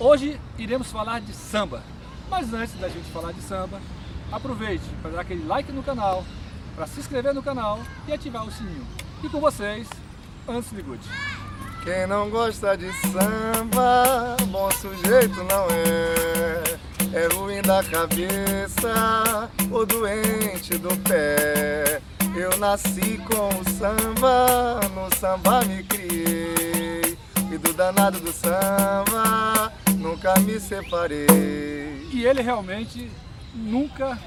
[0.00, 1.82] Hoje iremos falar de samba,
[2.30, 3.80] mas antes da gente falar de samba,
[4.30, 6.24] aproveite para dar aquele like no canal,
[6.76, 8.86] para se inscrever no canal e ativar o sininho.
[9.24, 9.88] E com vocês,
[10.46, 11.06] Antes Ligude.
[11.82, 16.78] Quem não gosta de samba, bom sujeito não é.
[17.12, 22.00] É ruim da cabeça ou doente do pé.
[22.36, 27.18] Eu nasci com o samba, no samba me criei.
[27.50, 31.26] E do danado do samba, nunca me separei.
[32.12, 33.10] E ele realmente
[33.54, 34.18] nunca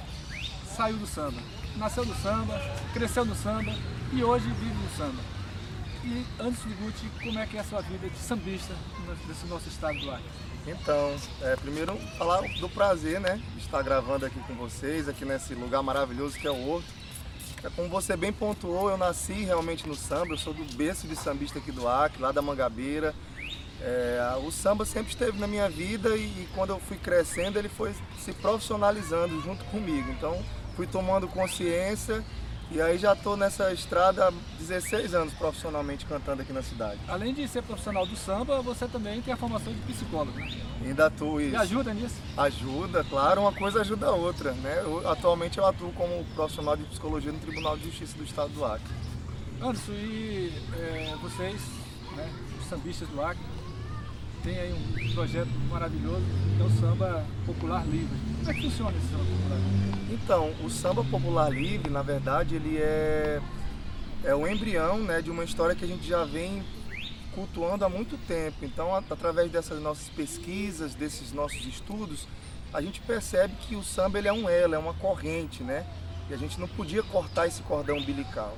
[0.76, 1.42] saiu do samba.
[1.78, 2.62] Nasceu no samba,
[2.94, 3.74] cresceu no samba
[4.14, 5.22] e hoje vive no samba.
[6.04, 8.74] E antes de Gucci, como é que é a sua vida de sambista
[9.28, 10.24] nesse nosso estado do Acre?
[10.68, 15.56] Então, é, primeiro falar do prazer, né, de estar gravando aqui com vocês, aqui nesse
[15.56, 16.88] lugar maravilhoso que é o Horto.
[17.64, 21.16] É, como você bem pontuou, eu nasci realmente no samba, eu sou do berço de
[21.16, 23.14] sambista aqui do Acre, lá da Mangabeira.
[23.84, 27.68] É, o samba sempre esteve na minha vida e, e, quando eu fui crescendo ele
[27.68, 30.12] foi se profissionalizando junto comigo.
[30.12, 30.38] Então
[30.76, 32.24] fui tomando consciência
[32.70, 37.00] e aí já estou nessa estrada há 16 anos profissionalmente cantando aqui na cidade.
[37.08, 40.40] Além de ser profissional do samba, você também tem a formação de psicólogo.
[40.40, 40.50] Né?
[40.86, 41.54] Ainda atuo isso.
[41.54, 42.16] E ajuda nisso?
[42.38, 44.54] Ajuda, claro, uma coisa ajuda a outra.
[44.54, 44.84] Né?
[44.86, 48.64] Eu, atualmente eu atuo como profissional de psicologia no Tribunal de Justiça do Estado do
[48.64, 48.94] Acre.
[49.62, 51.62] Anderson, e é, vocês,
[52.16, 53.44] né, os sambistas do Acre,
[54.44, 56.26] tem aí um projeto maravilhoso,
[56.58, 58.18] que é o Samba Popular Livre.
[58.40, 60.14] Como é que funciona esse Samba Popular Livre?
[60.14, 63.40] Então, o Samba Popular Livre, na verdade, ele é,
[64.24, 66.64] é o embrião né, de uma história que a gente já vem
[67.36, 68.58] cultuando há muito tempo.
[68.64, 72.28] Então, através dessas nossas pesquisas, desses nossos estudos,
[72.74, 75.86] a gente percebe que o samba ele é um elo, é uma corrente, né?
[76.30, 78.58] E a gente não podia cortar esse cordão umbilical.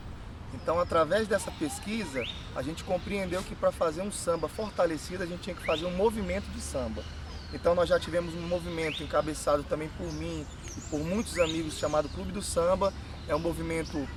[0.53, 2.23] Então, através dessa pesquisa,
[2.55, 5.95] a gente compreendeu que para fazer um samba fortalecido, a gente tinha que fazer um
[5.95, 7.03] movimento de samba.
[7.51, 10.45] Então, nós já tivemos um movimento encabeçado também por mim
[10.77, 12.93] e por muitos amigos chamado Clube do Samba.
[13.27, 14.07] É um movimento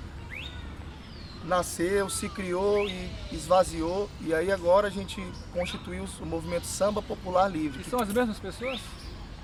[1.47, 5.23] nasceu, se criou e esvaziou e aí agora a gente
[5.53, 7.83] constituiu o movimento Samba Popular Livre.
[7.83, 8.81] E são as mesmas pessoas?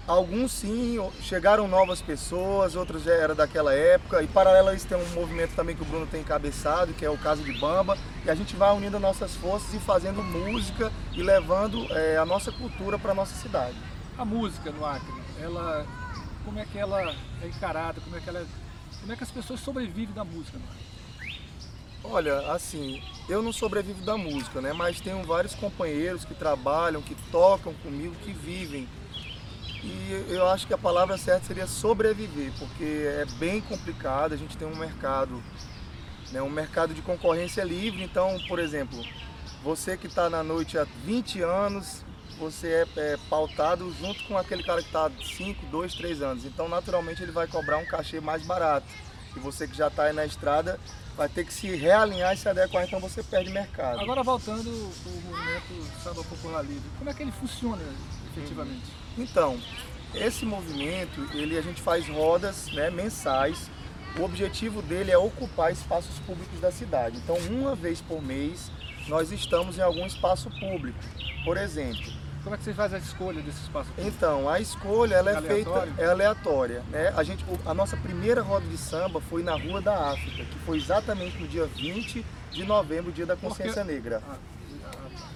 [0.06, 4.20] Alguns sim, chegaram novas pessoas, outros já era daquela época.
[4.20, 7.10] E paralelo a isso tem um movimento também que o Bruno tem encabeçado, que é
[7.10, 7.96] o Caso de Bamba.
[8.24, 12.50] E a gente vai unindo nossas forças e fazendo música e levando é, a nossa
[12.50, 13.76] cultura para a nossa cidade.
[14.18, 15.86] A música no Acre, ela,
[16.44, 18.44] como é que ela é encarada, como é que, ela,
[19.00, 20.92] como é que as pessoas sobrevivem da música no Acre?
[22.04, 24.72] Olha, assim, eu não sobrevivo da música, né?
[24.72, 28.88] Mas tenho vários companheiros que trabalham, que tocam comigo, que vivem
[29.82, 34.56] e eu acho que a palavra certa seria sobreviver, porque é bem complicado, a gente
[34.56, 35.43] tem um mercado,
[36.31, 39.03] né, um mercado de concorrência livre, então, por exemplo,
[39.62, 42.04] você que está na noite há 20 anos,
[42.38, 46.44] você é, é, pautado junto com aquele cara que está há 5, 2, 3 anos.
[46.44, 48.87] Então, naturalmente, ele vai cobrar um cachê mais barato.
[49.37, 50.78] E você que já está aí na estrada
[51.16, 54.00] vai ter que se realinhar e se adequar, então você perde mercado.
[54.00, 54.65] Agora, voltando
[55.03, 57.82] para o movimento Samba Popular Livre, como é que ele funciona
[58.34, 59.01] efetivamente?
[59.16, 59.58] Então,
[60.14, 63.70] esse movimento, ele a gente faz rodas né, mensais.
[64.18, 67.16] O objetivo dele é ocupar espaços públicos da cidade.
[67.18, 68.70] Então, uma vez por mês,
[69.08, 70.98] nós estamos em algum espaço público.
[71.44, 72.12] Por exemplo,
[72.42, 74.16] como é que você faz a escolha desse espaço público?
[74.16, 76.82] Então, a escolha ela é, é feita é aleatória.
[76.90, 77.12] Né?
[77.16, 80.76] A, gente, a nossa primeira roda de samba foi na Rua da África, que foi
[80.76, 83.92] exatamente no dia 20 de novembro, dia da Consciência Porque...
[83.92, 84.22] Negra.
[84.28, 84.51] Ah.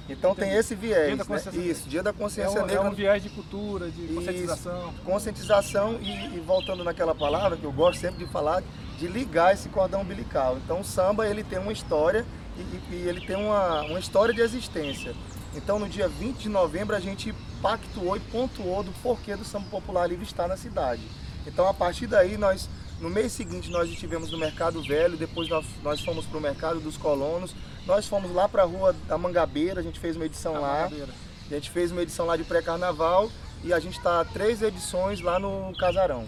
[0.08, 0.50] Então Entendi.
[0.50, 1.24] tem esse viés, né?
[1.54, 2.84] Isso, Dia da Consciência é um, Negra.
[2.84, 4.90] É um viés de cultura, de conscientização.
[4.90, 8.62] Isso, conscientização e, e, voltando naquela palavra que eu gosto sempre de falar,
[8.98, 10.58] de ligar esse cordão umbilical.
[10.64, 12.24] Então o samba ele tem uma história
[12.56, 15.12] e, e ele tem uma, uma história de existência.
[15.54, 19.66] Então no dia 20 de novembro a gente pactuou e pontuou do porquê do samba
[19.70, 21.02] popular livre estar na cidade.
[21.46, 22.68] Então a partir daí nós
[23.00, 26.80] no mês seguinte nós estivemos no Mercado Velho, depois nós, nós fomos para o Mercado
[26.80, 27.54] dos Colonos,
[27.86, 30.74] nós fomos lá para a Rua da Mangabeira, a gente fez uma edição a lá.
[30.84, 31.12] Mangabeira.
[31.48, 33.30] A gente fez uma edição lá de pré-carnaval
[33.62, 36.26] e a gente está três edições lá no Casarão.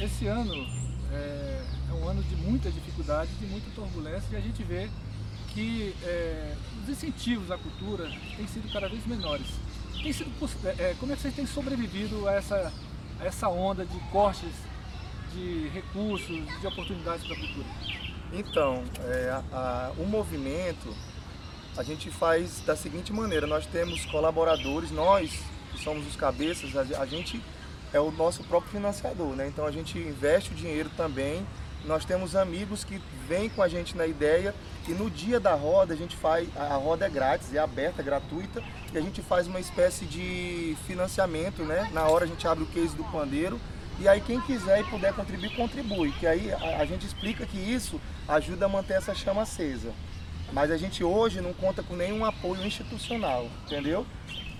[0.00, 0.54] Esse ano
[1.12, 1.60] é,
[1.90, 4.88] é, um ano de muita dificuldade, de muita turbulência e a gente vê
[5.52, 9.46] que é, os incentivos à cultura têm sido cada vez menores.
[10.02, 10.30] Tem sido,
[10.78, 12.72] é, como é que vocês têm sobrevivido a essa,
[13.20, 14.52] a essa onda de cortes
[15.32, 17.66] de recursos, de oportunidades para a cultura?
[18.32, 20.94] Então, é, a, o movimento
[21.76, 25.42] a gente faz da seguinte maneira: nós temos colaboradores, nós
[25.72, 27.40] que somos os cabeças, a, a gente
[27.92, 29.48] é o nosso próprio financiador, né?
[29.48, 31.46] Então a gente investe o dinheiro também
[31.84, 34.54] nós temos amigos que vêm com a gente na ideia
[34.86, 38.62] e no dia da roda a gente faz, a roda é grátis, é aberta, gratuita,
[38.92, 41.88] e a gente faz uma espécie de financiamento, né?
[41.92, 43.60] Na hora a gente abre o case do pandeiro
[44.00, 46.12] e aí quem quiser e puder contribuir, contribui.
[46.12, 49.92] Que aí a, a gente explica que isso ajuda a manter essa chama acesa.
[50.52, 54.06] Mas a gente hoje não conta com nenhum apoio institucional, entendeu?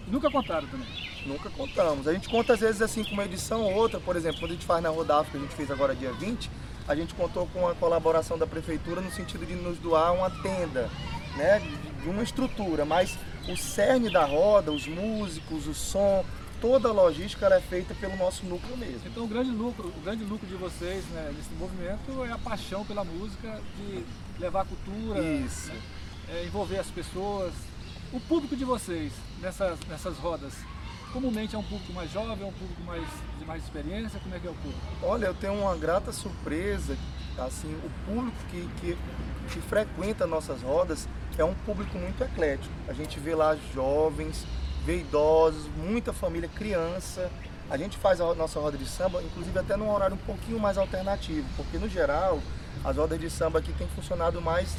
[0.07, 0.87] Nunca contaram também?
[1.27, 2.07] Nunca contamos.
[2.07, 4.55] A gente conta às vezes assim com uma edição ou outra, por exemplo, quando a
[4.55, 6.51] gente faz na que a gente fez agora dia 20,
[6.87, 10.89] a gente contou com a colaboração da prefeitura no sentido de nos doar uma tenda,
[11.37, 11.61] né,
[12.03, 16.25] de uma estrutura, mas o cerne da roda, os músicos, o som,
[16.61, 19.03] toda a logística é feita pelo nosso núcleo mesmo.
[19.07, 22.85] Então o grande lucro, o grande lucro de vocês né, nesse movimento é a paixão
[22.85, 24.05] pela música, de
[24.39, 25.49] levar a cultura, né,
[26.29, 27.53] é, envolver as pessoas.
[28.13, 30.55] O público de vocês nessas, nessas rodas,
[31.13, 33.07] comumente é um público mais jovem, é um público mais,
[33.39, 34.19] de mais experiência?
[34.21, 34.81] Como é que é o público?
[35.03, 36.97] Olha, eu tenho uma grata surpresa,
[37.39, 38.99] assim, o público que, que,
[39.53, 42.73] que frequenta nossas rodas é um público muito eclético.
[42.89, 44.45] A gente vê lá jovens,
[44.89, 47.31] vê idosos, muita família, criança.
[47.69, 50.79] A gente faz a nossa roda de samba, inclusive até num horário um pouquinho mais
[50.79, 52.41] alternativo, porque no geral
[52.83, 54.75] as rodas de samba aqui têm funcionado mais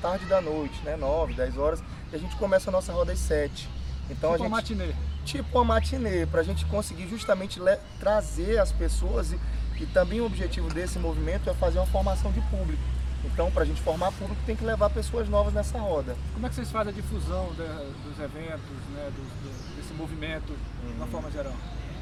[0.00, 0.96] tarde da noite, né?
[0.96, 3.68] 9, 10 horas, e a gente começa a nossa roda às 7.
[4.08, 4.94] Então tipo a gente, uma matinê.
[5.26, 7.60] Tipo uma matinê, para a gente conseguir justamente
[8.00, 9.38] trazer as pessoas e,
[9.78, 12.82] e também o objetivo desse movimento é fazer uma formação de público.
[13.24, 16.16] Então, para a gente formar público, tem que levar pessoas novas nessa roda.
[16.32, 20.52] Como é que vocês fazem a difusão de, dos eventos, né, do, do, desse movimento,
[20.52, 20.90] uhum.
[20.90, 21.52] de uma forma geral?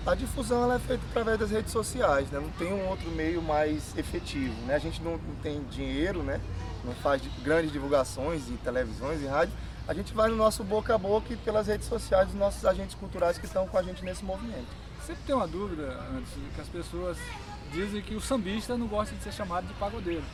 [0.04, 2.40] A difusão ela é feita através das redes sociais, né?
[2.40, 4.54] não tem um outro meio mais efetivo.
[4.66, 4.74] Né?
[4.74, 6.40] A gente não, não tem dinheiro, né?
[6.84, 9.54] não faz grandes divulgações em televisões e rádio,
[9.86, 12.94] a gente vai no nosso boca a boca e pelas redes sociais dos nossos agentes
[12.94, 14.68] culturais que estão com a gente nesse movimento.
[15.06, 17.18] Sempre tem uma dúvida, antes, que as pessoas
[17.72, 20.24] dizem que o sambista não gosta de ser chamado de pagodeiro.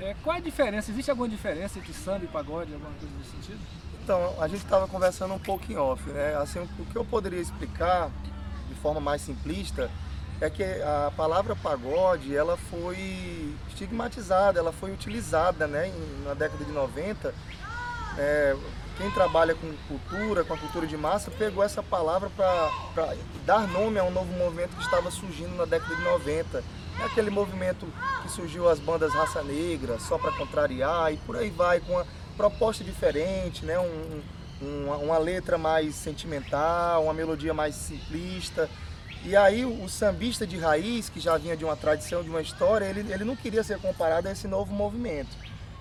[0.00, 0.90] É, qual é a diferença?
[0.90, 3.58] Existe alguma diferença entre samba e pagode, alguma coisa nesse sentido?
[4.02, 6.36] Então, a gente estava conversando um pouco em off, né?
[6.36, 8.10] Assim, o que eu poderia explicar
[8.68, 9.90] de forma mais simplista
[10.40, 15.90] é que a palavra pagode, ela foi estigmatizada, ela foi utilizada, né,
[16.24, 17.32] na década de 90
[18.18, 18.56] é,
[18.96, 23.14] quem trabalha com cultura, com a cultura de massa, pegou essa palavra para
[23.44, 26.64] dar nome a um novo movimento que estava surgindo na década de 90.
[27.00, 27.86] É aquele movimento
[28.22, 32.06] que surgiu as bandas Raça Negra, só para contrariar, e por aí vai, com uma
[32.36, 33.78] proposta diferente, né?
[33.78, 34.22] Um,
[34.60, 38.68] uma, uma letra mais sentimental, uma melodia mais simplista.
[39.24, 42.86] E aí o sambista de raiz, que já vinha de uma tradição, de uma história,
[42.86, 45.36] ele, ele não queria ser comparado a esse novo movimento.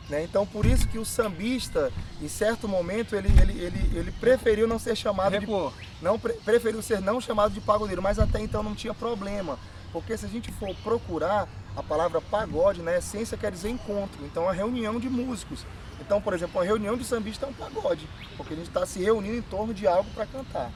[0.10, 0.24] Né?
[0.24, 1.92] Então por isso que o sambista,
[2.22, 5.72] em certo momento, ele, ele, ele, ele preferiu não ser chamado Recuou.
[5.72, 6.04] de.
[6.04, 9.58] Não, preferiu ser não chamado de pagodeiro, mas até então não tinha problema.
[9.96, 14.26] Porque se a gente for procurar, a palavra pagode, na essência, quer dizer encontro.
[14.26, 15.66] Então é reunião de músicos.
[16.02, 18.06] Então, por exemplo, uma reunião de sambista é um pagode,
[18.36, 20.70] porque a gente está se reunindo em torno de algo para cantar.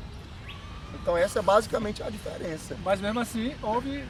[0.94, 2.77] Então essa é basicamente a diferença.
[2.81, 4.07] Mas mesmo assim, houve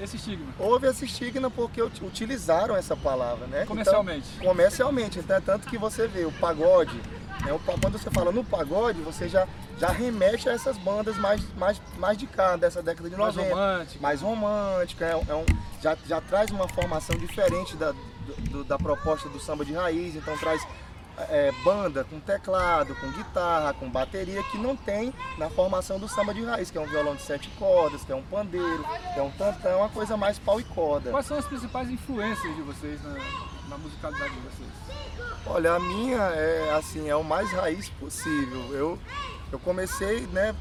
[0.00, 0.52] esse estigma?
[0.58, 3.64] Houve esse estigma porque utilizaram essa palavra, né?
[3.66, 4.26] Comercialmente.
[4.36, 6.96] Então, comercialmente, então, é tanto que você vê o pagode,
[7.44, 7.52] né?
[7.52, 9.46] o, quando você fala no pagode, você já,
[9.78, 13.40] já remete a essas bandas mais, mais, mais de cá, dessa década de 90.
[13.40, 14.00] Mais romântica.
[14.00, 15.46] Mais romântica, é, é um,
[15.82, 17.92] já, já traz uma formação diferente da,
[18.50, 20.66] do, da proposta do samba de raiz, então traz
[21.30, 26.32] é, banda com teclado, com guitarra, com bateria, que não tem na formação do samba
[26.32, 29.22] de raiz, que é um violão de sete cordas, que é um pandeiro, que é
[29.22, 31.10] um tantão, uma coisa mais pau e corda.
[31.10, 33.16] Quais são as principais influências de vocês na,
[33.68, 34.68] na musicalidade de vocês?
[35.46, 38.60] Olha, a minha é assim, é o mais raiz possível.
[38.72, 38.98] Eu,
[39.50, 40.54] eu comecei, né,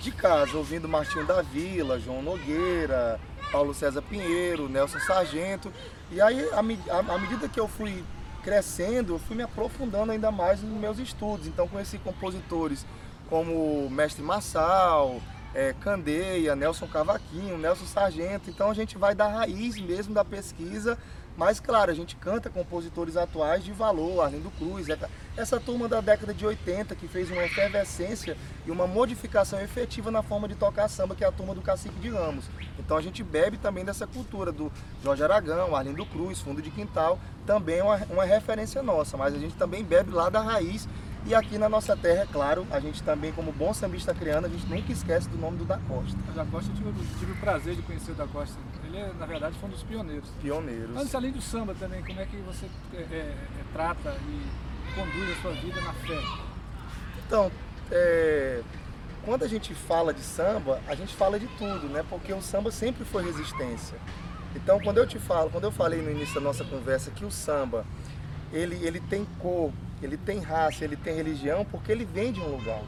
[0.00, 3.18] de casa, ouvindo Martinho da Vila, João Nogueira,
[3.50, 5.72] Paulo César Pinheiro, Nelson Sargento.
[6.10, 8.04] E aí, à medida que eu fui
[8.48, 11.46] crescendo, eu fui me aprofundando ainda mais nos meus estudos.
[11.46, 12.86] Então conheci compositores
[13.28, 15.20] como Mestre Massal,
[15.54, 18.48] é, Candeia, Nelson Cavaquinho, Nelson Sargento.
[18.48, 20.96] Então a gente vai da raiz mesmo da pesquisa
[21.38, 24.88] mas, claro, a gente canta compositores atuais de valor, Arlindo Cruz,
[25.36, 30.20] essa turma da década de 80 que fez uma efervescência e uma modificação efetiva na
[30.20, 32.46] forma de tocar samba, que é a turma do Cacique de Ramos.
[32.76, 37.20] Então a gente bebe também dessa cultura do Jorge Aragão, Arlindo Cruz, Fundo de Quintal,
[37.46, 40.88] também é uma, uma referência nossa, mas a gente também bebe lá da raiz
[41.28, 44.48] e aqui na nossa terra, é claro, a gente também, como bom sambista criando, a
[44.48, 46.18] gente nunca esquece do nome do Da Costa.
[46.26, 48.56] O Da Costa, eu tive, tive, o prazer de conhecer o Da Costa.
[48.82, 50.26] Ele, na verdade, foi um dos pioneiros.
[50.40, 50.96] Pioneiros.
[50.96, 53.36] Antes, além do samba também, como é que você é, é, é,
[53.74, 56.18] trata e conduz a sua vida na fé?
[57.26, 57.52] Então,
[57.90, 58.62] é,
[59.22, 62.02] quando a gente fala de samba, a gente fala de tudo, né?
[62.08, 63.98] Porque o samba sempre foi resistência.
[64.56, 67.30] Então, quando eu te falo, quando eu falei no início da nossa conversa que o
[67.30, 67.84] samba,
[68.52, 72.48] ele, ele tem cor, ele tem raça, ele tem religião, porque ele vem de um
[72.48, 72.82] lugar.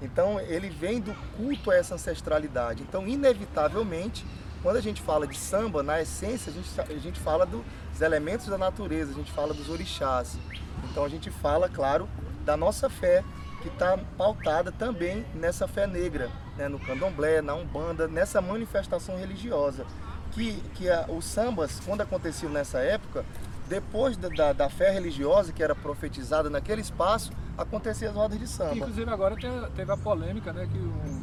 [0.00, 2.82] Então, ele vem do culto a essa ancestralidade.
[2.82, 4.24] Então, inevitavelmente,
[4.62, 7.64] quando a gente fala de samba, na essência, a gente, a gente fala dos
[8.00, 10.36] elementos da natureza, a gente fala dos orixás.
[10.90, 12.08] Então, a gente fala, claro,
[12.44, 13.24] da nossa fé,
[13.62, 19.84] que está pautada também nessa fé negra, né, no candomblé, na umbanda, nessa manifestação religiosa.
[20.32, 23.24] Que, que a, os sambas, quando aconteciam nessa época,
[23.68, 28.46] depois da, da, da, fé religiosa que era profetizada naquele espaço, aconteciam as rodas de
[28.46, 28.74] samba.
[28.74, 29.36] Inclusive agora
[29.76, 31.22] teve a polêmica, né, que um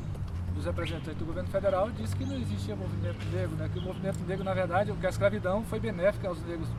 [0.53, 4.19] dos representantes do governo federal disse que não existia movimento negro, né, que o movimento
[4.25, 6.69] negro, na verdade, que a escravidão foi benéfica aos negros.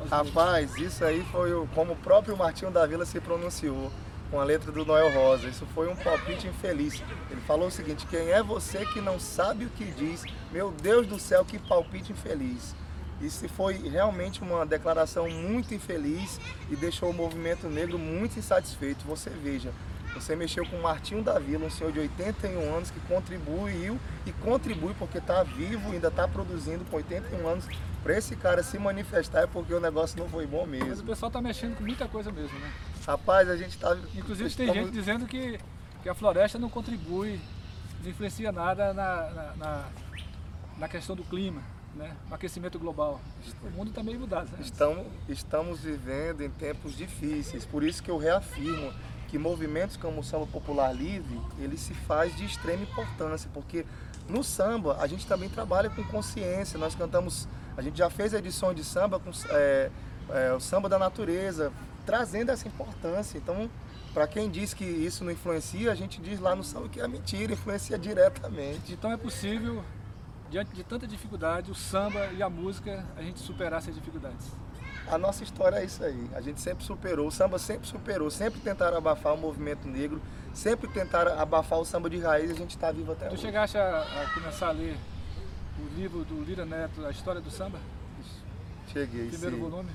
[0.00, 0.92] Aos Rapaz, negros.
[0.92, 3.92] isso aí foi o, como o próprio Martinho da Vila se pronunciou
[4.30, 5.46] com a letra do Noel Rosa.
[5.46, 7.02] Isso foi um palpite infeliz.
[7.30, 10.24] Ele falou o seguinte: quem é você que não sabe o que diz?
[10.50, 12.74] Meu Deus do céu, que palpite infeliz.
[13.22, 19.04] Isso foi realmente uma declaração muito infeliz e deixou o movimento negro muito insatisfeito.
[19.06, 19.72] Você veja,
[20.12, 24.32] você mexeu com o Martinho da Vila, um senhor de 81 anos que contribuiu e
[24.32, 27.64] contribui porque está vivo, ainda está produzindo com 81 anos.
[28.02, 30.88] Para esse cara se manifestar é porque o negócio não foi bom mesmo.
[30.88, 32.72] Mas o pessoal está mexendo com muita coisa mesmo, né?
[33.06, 33.96] Rapaz, a gente está.
[34.16, 34.72] Inclusive estamos...
[34.72, 35.60] tem gente dizendo que,
[36.02, 37.40] que a floresta não contribui,
[38.02, 39.88] não influencia nada na, na, na,
[40.76, 41.62] na questão do clima
[41.94, 43.20] né, o aquecimento global.
[43.62, 44.50] O mundo está meio mudado.
[44.52, 44.58] Né?
[44.60, 48.92] Estamos, estamos vivendo em tempos difíceis, por isso que eu reafirmo
[49.28, 53.86] que movimentos como o samba popular livre, ele se faz de extrema importância, porque
[54.28, 58.76] no samba a gente também trabalha com consciência, nós cantamos, a gente já fez edições
[58.76, 59.90] de samba com é,
[60.28, 61.72] é, o samba da natureza,
[62.04, 63.38] trazendo essa importância.
[63.38, 63.70] Então,
[64.12, 67.08] para quem diz que isso não influencia, a gente diz lá no samba que é
[67.08, 68.92] mentira, influencia diretamente.
[68.92, 69.82] Então é possível
[70.52, 74.52] diante de tanta dificuldade, o samba e a música, a gente superar essas dificuldades?
[75.08, 76.28] A nossa história é isso aí.
[76.34, 80.20] A gente sempre superou, o samba sempre superou, sempre tentaram abafar o movimento negro,
[80.52, 83.42] sempre tentaram abafar o samba de raiz e a gente está vivo até tu hoje.
[83.42, 84.96] Tu chegaste a, a, começar a ler
[85.80, 87.78] o livro do Lira Neto, A História do Samba?
[88.92, 89.62] Cheguei, Primeiro sim.
[89.62, 89.90] volume?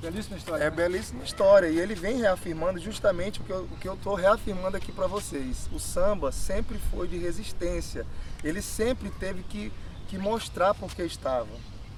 [0.00, 0.64] Belíssima história.
[0.64, 0.76] É né?
[0.76, 5.68] belíssima história e ele vem reafirmando justamente o que eu estou reafirmando aqui para vocês.
[5.72, 8.06] O samba sempre foi de resistência.
[8.42, 9.72] Ele sempre teve que,
[10.08, 11.48] que mostrar por que estava,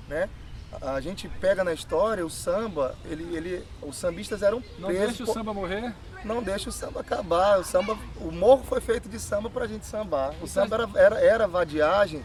[0.08, 0.28] né?
[0.80, 4.80] A gente pega na história o samba, ele, ele, os sambistas eram presos.
[4.80, 5.94] Não deixa o samba morrer?
[6.24, 7.60] Não deixa o samba acabar.
[7.60, 10.34] O samba, o morro foi feito de samba para a gente sambar.
[10.40, 12.24] O samba era, era, era vadiagem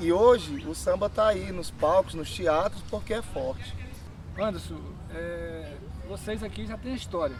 [0.00, 3.74] e hoje o samba está aí nos palcos, nos teatros porque é forte.
[4.38, 4.80] Anderson,
[5.14, 5.76] é,
[6.08, 7.36] vocês aqui já têm a história.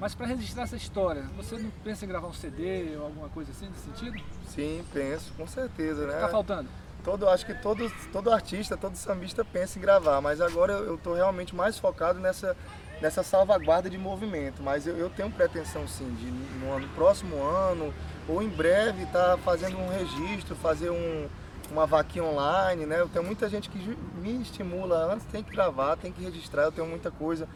[0.00, 3.52] Mas para registrar essa história, você não pensa em gravar um CD ou alguma coisa
[3.52, 4.20] assim nesse sentido?
[4.48, 6.14] Sim, penso, com certeza, né?
[6.14, 6.68] Está faltando?
[7.04, 11.14] Todo, acho que todo, todo artista, todo sambista pensa em gravar, mas agora eu estou
[11.14, 12.56] realmente mais focado nessa,
[13.00, 14.62] nessa salvaguarda de movimento.
[14.62, 16.26] Mas eu, eu tenho pretensão sim, de
[16.58, 17.94] no, ano, próximo ano,
[18.28, 21.28] ou em breve, estar tá fazendo um registro, fazer um,
[21.72, 23.00] uma vaquinha online, né?
[23.00, 26.72] Eu tenho muita gente que me estimula antes, tem que gravar, tem que registrar, eu
[26.72, 27.48] tenho muita coisa.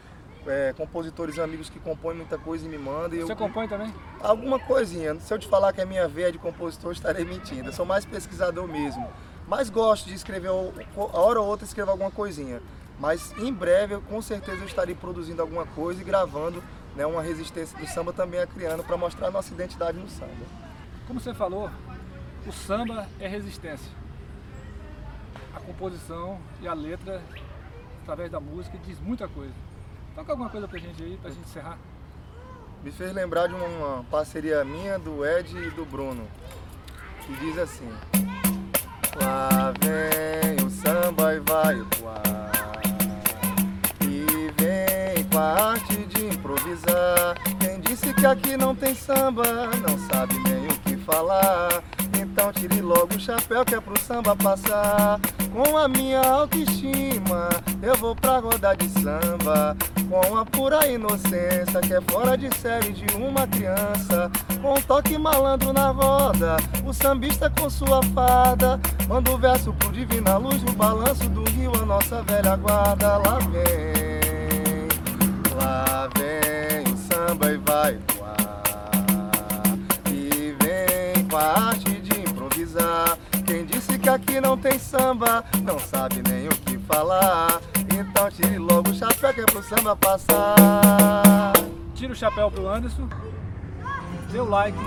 [0.45, 3.19] É, compositores amigos que compõem muita coisa e me mandam.
[3.19, 3.93] Você eu, compõe também?
[4.21, 5.15] Alguma coisinha.
[5.19, 7.67] Se eu te falar que é minha veia de compositor, estarei mentindo.
[7.67, 9.09] Eu sou mais pesquisador mesmo.
[9.45, 12.61] Mas gosto de escrever, a hora ou outra, escrever alguma coisinha.
[12.97, 16.63] Mas em breve, eu, com certeza, eu estarei produzindo alguma coisa e gravando
[16.95, 20.31] né, uma resistência do samba também a criando para mostrar a nossa identidade no samba.
[21.07, 21.69] Como você falou,
[22.45, 23.91] o samba é resistência
[25.57, 27.21] a composição e a letra,
[28.03, 29.53] através da música, diz muita coisa.
[30.15, 31.77] Toca alguma coisa pra gente aí, pra gente encerrar.
[32.83, 36.27] Me fez lembrar de uma parceria minha, do Ed e do Bruno,
[37.25, 37.89] que diz assim:
[39.19, 42.81] Lá vem o samba e vai voar,
[44.01, 47.35] e vem com a arte de improvisar.
[47.59, 49.43] Quem disse que aqui não tem samba,
[49.77, 51.83] não sabe nem o que falar.
[52.19, 55.19] Então tire logo o chapéu que é pro samba passar.
[55.57, 57.49] Com a minha autoestima,
[57.81, 59.75] eu vou pra roda de samba.
[60.07, 64.31] Com a pura inocência que é fora de série de uma criança.
[64.61, 68.79] Com um toque malandro na roda, o sambista com sua fada.
[69.07, 73.17] Manda o verso pro divina luz, o balanço do rio, a nossa velha guarda.
[73.17, 74.87] Lá vem,
[75.55, 78.37] lá vem o samba e vai voar.
[80.11, 81.97] E vem com a arte
[83.47, 87.59] quem disse que aqui não tem samba, não sabe nem o que falar.
[87.93, 91.51] Então tire logo o chapéu que é pro samba passar.
[91.93, 93.09] Tira o chapéu pro Anderson,
[94.31, 94.77] dê o like,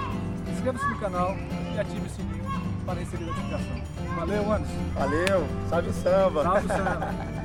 [0.50, 1.37] inscreva-se no canal
[1.75, 2.45] e ative o sininho.
[2.87, 3.83] para receber a gratificação.
[4.17, 4.91] Valeu, Anderson.
[4.95, 6.43] Valeu, salve o samba.
[6.43, 7.15] Salve o samba.